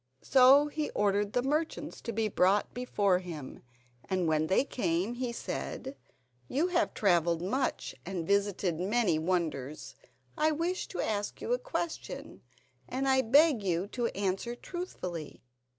So 0.23 0.65
he 0.65 0.89
ordered 0.95 1.33
the 1.33 1.43
merchants 1.43 2.01
to 2.01 2.11
be 2.11 2.27
brought 2.27 2.73
before 2.73 3.19
him, 3.19 3.61
and 4.09 4.27
when 4.27 4.47
they 4.47 4.63
came 4.63 5.13
he 5.13 5.31
said: 5.31 5.95
"You 6.47 6.69
have 6.69 6.95
travelled 6.95 7.43
much 7.43 7.93
and 8.03 8.25
visited 8.25 8.79
many 8.79 9.19
wonders. 9.19 9.93
I 10.35 10.53
wish 10.53 10.87
to 10.87 11.01
ask 11.01 11.39
you 11.39 11.53
a 11.53 11.59
question, 11.59 12.41
and 12.89 13.07
I 13.07 13.21
beg 13.21 13.61
you 13.61 13.85
to 13.89 14.07
answer 14.17 14.55
truthfully. 14.55 15.43